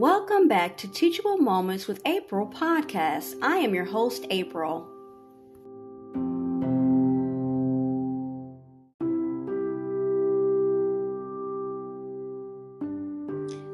[0.00, 3.34] Welcome back to Teachable Moments with April podcast.
[3.42, 4.86] I am your host, April.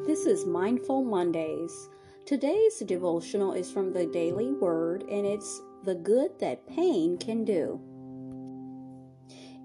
[0.07, 1.91] This is Mindful Mondays.
[2.25, 7.79] Today's devotional is from the Daily Word and it's the good that pain can do.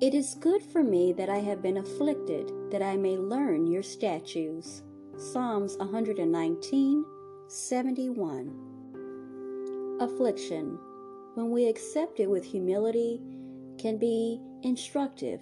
[0.01, 3.81] It is good for me that I have been afflicted, that I may learn your
[3.81, 4.81] statutes.
[5.19, 7.05] Psalms 119,
[7.49, 9.97] 71.
[9.99, 10.79] Affliction,
[11.33, 13.19] when we accept it with humility,
[13.77, 15.41] can be instructive,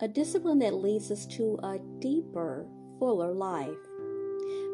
[0.00, 2.66] a discipline that leads us to a deeper,
[2.98, 3.76] fuller life.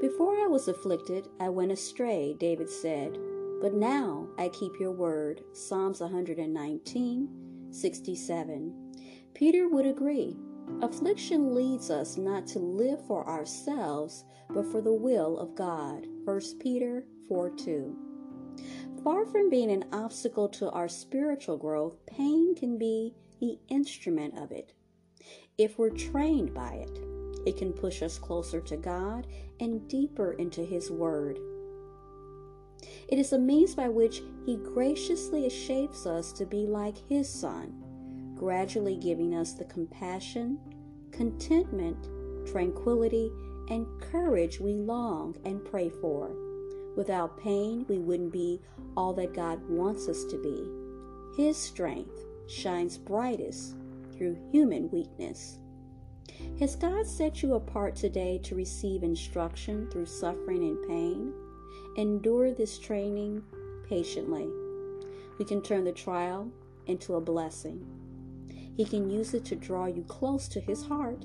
[0.01, 3.19] Before I was afflicted, I went astray, David said,
[3.61, 5.43] but now I keep your word.
[5.53, 7.29] Psalms 119,
[7.73, 8.73] 67.
[9.35, 10.37] Peter would agree.
[10.83, 16.07] Affliction leads us not to live for ourselves, but for the will of God.
[16.25, 17.97] 1 Peter 4 2.
[19.03, 24.51] Far from being an obstacle to our spiritual growth, pain can be the instrument of
[24.53, 24.73] it.
[25.59, 26.99] If we're trained by it,
[27.47, 29.27] it can push us closer to God
[29.61, 31.39] and deeper into His Word.
[33.09, 37.84] It is a means by which He graciously shapes us to be like His Son
[38.35, 40.59] gradually giving us the compassion,
[41.11, 42.09] contentment,
[42.47, 43.31] tranquility,
[43.69, 46.35] and courage we long and pray for.
[46.97, 48.61] Without pain, we wouldn't be
[48.97, 51.43] all that God wants us to be.
[51.43, 53.75] His strength shines brightest
[54.13, 55.59] through human weakness.
[56.61, 61.33] Has God set you apart today to receive instruction through suffering and pain?
[61.97, 63.43] Endure this training
[63.89, 64.49] patiently.
[65.39, 66.51] We can turn the trial
[66.87, 67.85] into a blessing.
[68.77, 71.25] He can use it to draw you close to His heart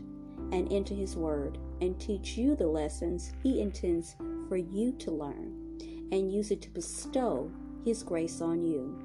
[0.52, 4.16] and into His Word and teach you the lessons He intends
[4.48, 5.78] for you to learn
[6.12, 7.52] and use it to bestow
[7.86, 9.04] His grace on you.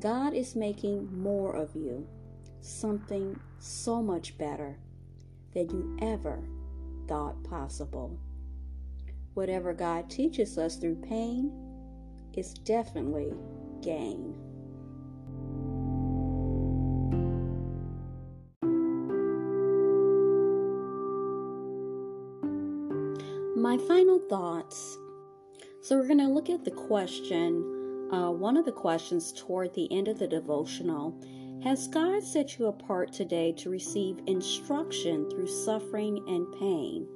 [0.00, 2.06] God is making more of you,
[2.60, 4.76] something so much better
[5.54, 6.42] than you ever
[7.08, 8.18] thought possible.
[9.34, 11.52] Whatever God teaches us through pain
[12.34, 13.32] is definitely
[13.82, 14.34] gain.
[23.56, 24.98] My final thoughts.
[25.80, 29.90] So, we're going to look at the question, uh, one of the questions toward the
[29.90, 31.18] end of the devotional.
[31.64, 37.08] Has God set you apart today to receive instruction through suffering and pain?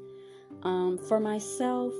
[0.62, 1.92] Um, for myself,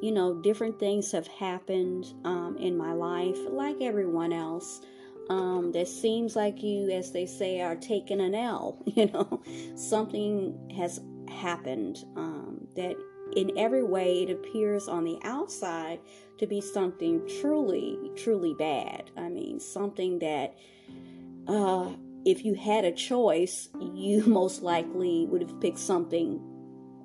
[0.00, 4.80] you know, different things have happened um, in my life, like everyone else.
[5.28, 8.82] Um, that seems like you, as they say, are taking an L.
[8.86, 9.42] You know,
[9.76, 10.98] something has
[11.28, 12.96] happened um, that
[13.36, 16.00] in every way, it appears on the outside
[16.38, 19.10] to be something truly, truly bad.
[19.16, 20.56] I mean, something that,
[21.46, 21.92] uh,
[22.24, 26.40] if you had a choice, you most likely would have picked something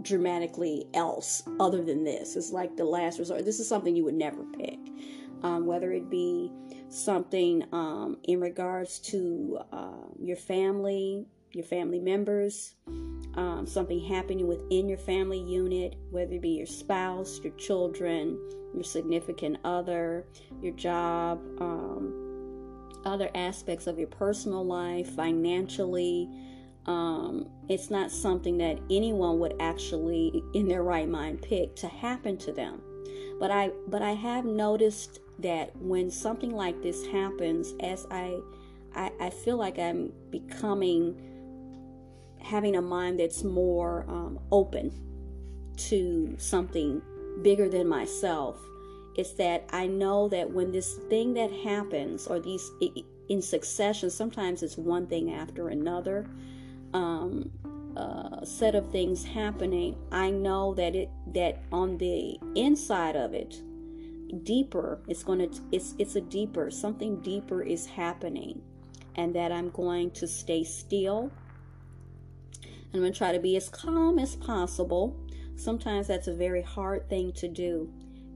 [0.02, 2.36] dramatically else other than this.
[2.36, 3.46] It's like the last resort.
[3.46, 4.80] This is something you would never pick,
[5.44, 6.52] um, whether it be
[6.90, 12.76] something um, in regards to uh, your family, your family members,
[13.36, 18.38] um, something happening within your family unit, whether it be your spouse, your children,
[18.74, 20.26] your significant other,
[20.62, 26.30] your job, um, other aspects of your personal life, financially.
[26.88, 32.38] Um, it's not something that anyone would actually, in their right mind, pick to happen
[32.38, 32.82] to them.
[33.40, 38.40] But I, but I have noticed that when something like this happens, as I,
[38.96, 41.37] I, I feel like I'm becoming
[42.48, 44.92] having a mind that's more um, open
[45.76, 47.02] to something
[47.42, 48.58] bigger than myself
[49.18, 52.70] is that I know that when this thing that happens, or these
[53.30, 56.28] in succession, sometimes it's one thing after another,
[56.94, 57.52] um,
[57.98, 59.98] uh, set of things happening.
[60.12, 63.62] I know that it that on the inside of it,
[64.44, 68.62] deeper, it's going to it's it's a deeper something deeper is happening,
[69.16, 71.32] and that I'm going to stay still
[72.94, 75.20] I'm going to try to be as calm as possible.
[75.56, 77.92] Sometimes that's a very hard thing to do.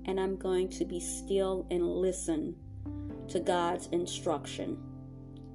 [0.06, 2.56] And I'm going to be still and listen
[3.30, 4.77] to God's instruction.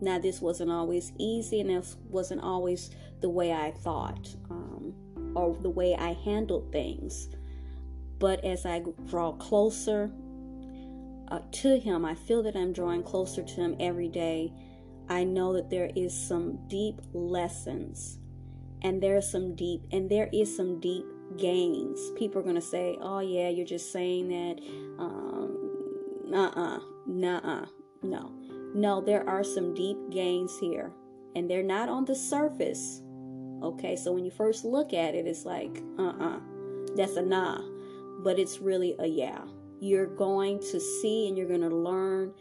[0.01, 2.91] Now, this wasn't always easy, and this wasn't always
[3.21, 4.95] the way I thought um,
[5.35, 7.29] or the way I handled things.
[8.19, 10.11] But as I draw closer
[11.29, 14.53] uh, to Him, I feel that I'm drawing closer to Him every day.
[15.09, 18.19] I know that there is some deep lessons
[18.83, 21.05] and there's some deep and there is some deep
[21.37, 22.11] gains.
[22.17, 24.61] People are going to say, oh, yeah, you're just saying that.
[24.99, 27.67] Um, uh-uh, nuh-uh,
[28.03, 28.33] no.
[28.75, 30.93] No, there are some deep gains here.
[31.35, 33.03] And they're not on the surface.
[33.63, 36.39] Okay, so when you first look at it, it's like, uh-uh,
[36.95, 37.61] that's a nah.
[38.23, 39.41] But it's really a yeah.
[39.81, 42.33] You're going to see and you're going to learn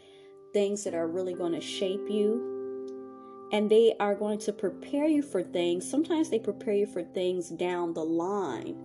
[0.52, 2.55] things that are really going to shape you
[3.52, 5.88] and they are going to prepare you for things.
[5.88, 8.76] Sometimes they prepare you for things down the line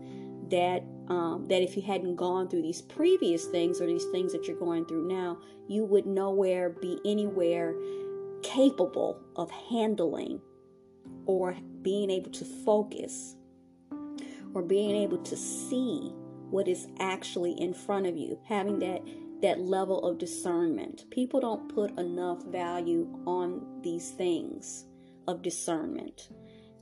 [0.49, 4.47] that um, that if you hadn't gone through these previous things or these things that
[4.47, 5.37] you're going through now,
[5.67, 7.75] you would nowhere be anywhere
[8.43, 10.39] capable of handling
[11.25, 13.35] or being able to focus
[14.53, 16.11] or being able to see
[16.49, 19.01] what is actually in front of you, having that
[19.41, 21.05] that level of discernment.
[21.09, 24.85] People don't put enough value on these things
[25.27, 26.29] of discernment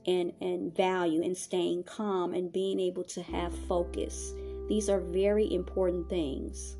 [0.06, 4.32] and, and value and staying calm and being able to have focus.
[4.68, 6.76] These are very important things.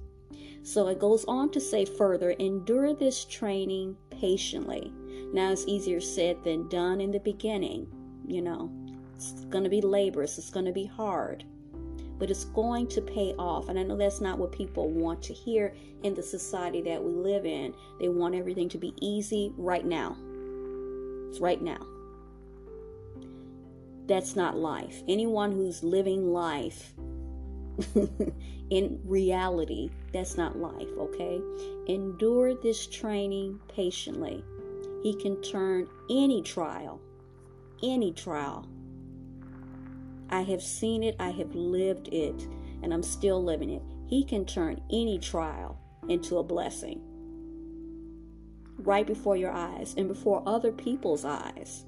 [0.62, 4.92] So it goes on to say further endure this training patiently.
[5.32, 7.86] Now it's easier said than done in the beginning.
[8.26, 8.70] You know,
[9.14, 11.44] it's going to be laborious, it's going to be hard
[12.20, 13.68] but it's going to pay off.
[13.68, 15.74] And I know that's not what people want to hear
[16.04, 17.74] in the society that we live in.
[17.98, 20.16] They want everything to be easy right now.
[21.30, 21.78] It's right now.
[24.06, 25.02] That's not life.
[25.08, 26.92] Anyone who's living life
[28.70, 31.40] in reality, that's not life, okay?
[31.88, 34.44] Endure this training patiently.
[35.02, 37.00] He can turn any trial,
[37.82, 38.66] any trial
[40.30, 42.46] I have seen it, I have lived it,
[42.82, 43.82] and I'm still living it.
[44.06, 45.78] He can turn any trial
[46.08, 47.02] into a blessing
[48.84, 51.84] right before your eyes and before other people's eyes.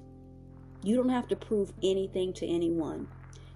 [0.83, 3.07] You don't have to prove anything to anyone.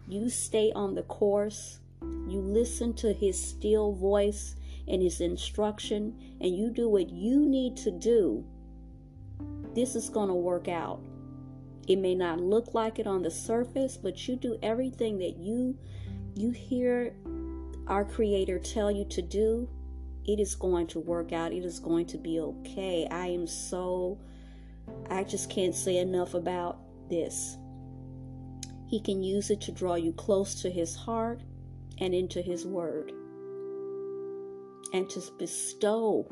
[0.07, 4.56] You stay on the course, you listen to his still voice
[4.88, 8.45] and his instruction, and you do what you need to do.
[9.74, 11.01] This is going to work out.
[11.88, 15.78] It may not look like it on the surface, but you do everything that you
[16.36, 17.16] you hear
[17.88, 19.69] our creator tell you to do,
[20.25, 21.54] it is going to work out.
[21.54, 23.07] It is going to be okay.
[23.10, 24.19] I am so
[25.10, 26.80] I just can't say enough about
[27.10, 27.57] this.
[28.88, 31.42] He can use it to draw you close to his heart
[31.98, 33.12] and into his word.
[34.94, 36.30] And to bestow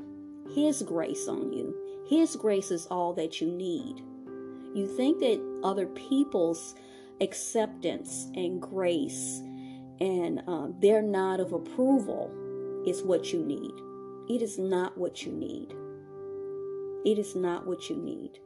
[0.53, 1.75] his grace on you.
[2.07, 4.01] His grace is all that you need.
[4.75, 6.75] You think that other people's
[7.21, 9.41] acceptance and grace
[10.01, 12.29] and um, their nod of approval
[12.85, 13.71] is what you need.
[14.27, 15.73] It is not what you need.
[17.09, 18.39] It is not what you need.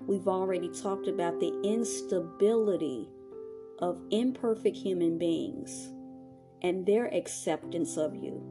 [0.00, 3.08] We've already talked about the instability
[3.78, 5.90] of imperfect human beings
[6.60, 8.42] and their acceptance of you.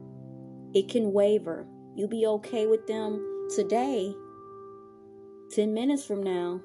[0.74, 1.68] It can waver.
[1.94, 4.12] You'll be okay with them today.
[5.54, 6.60] 10 minutes from now,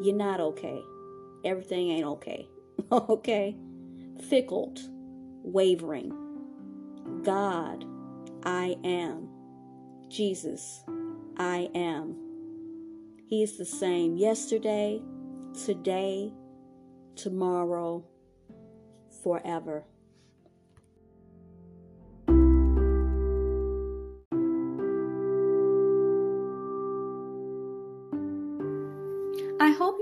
[0.00, 0.82] you're not okay.
[1.44, 2.48] Everything ain't okay.
[2.92, 3.56] okay?
[4.28, 4.78] Fickled,
[5.42, 6.12] wavering.
[7.24, 7.84] God,
[8.44, 9.28] I am.
[10.08, 10.84] Jesus,
[11.36, 12.16] I am.
[13.26, 15.00] He is the same yesterday,
[15.64, 16.32] today,
[17.16, 18.04] tomorrow,
[19.22, 19.84] forever.